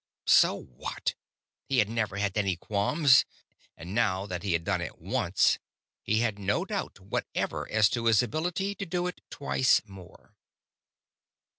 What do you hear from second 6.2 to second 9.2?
had no doubt whatever as to his ability to do